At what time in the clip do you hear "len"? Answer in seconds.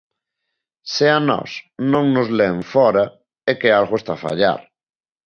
2.39-2.55